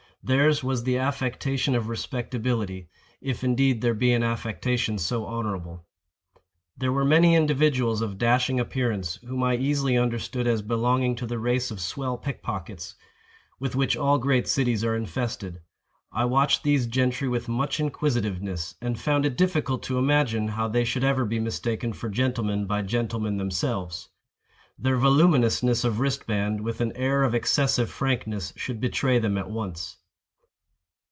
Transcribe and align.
Theirs 0.23 0.63
was 0.63 0.83
the 0.83 0.99
affectation 0.99 1.73
of 1.73 1.89
respectability—if 1.89 3.43
indeed 3.43 3.81
there 3.81 3.95
be 3.95 4.13
an 4.13 4.21
affectation 4.21 4.99
so 4.99 5.25
honorable. 5.25 5.87
There 6.77 6.91
were 6.91 7.03
many 7.03 7.33
individuals 7.33 8.03
of 8.03 8.19
dashing 8.19 8.59
appearance, 8.59 9.15
whom 9.25 9.41
I 9.41 9.55
easily 9.55 9.97
understood 9.97 10.45
as 10.45 10.61
belonging 10.61 11.15
to 11.15 11.25
the 11.25 11.39
race 11.39 11.71
of 11.71 11.81
swell 11.81 12.19
pick 12.19 12.43
pockets 12.43 12.93
with 13.59 13.75
which 13.75 13.97
all 13.97 14.19
great 14.19 14.47
cities 14.47 14.83
are 14.83 14.95
infested. 14.95 15.61
I 16.11 16.25
watched 16.25 16.61
these 16.61 16.85
gentry 16.85 17.27
with 17.27 17.49
much 17.49 17.79
inquisitiveness, 17.79 18.75
and 18.79 18.99
found 18.99 19.25
it 19.25 19.35
difficult 19.35 19.81
to 19.85 19.97
imagine 19.97 20.49
how 20.49 20.67
they 20.67 20.83
should 20.83 21.03
ever 21.03 21.25
be 21.25 21.39
mistaken 21.39 21.93
for 21.93 22.09
gentlemen 22.09 22.67
by 22.67 22.83
gentlemen 22.83 23.37
themselves. 23.37 24.09
Their 24.77 24.97
voluminousness 24.97 25.83
of 25.83 25.99
wristband, 25.99 26.61
with 26.61 26.79
an 26.79 26.91
air 26.95 27.23
of 27.23 27.33
excessive 27.33 27.89
frankness, 27.89 28.53
should 28.55 28.79
betray 28.79 29.17
them 29.17 29.35
at 29.35 29.49
once. 29.49 29.97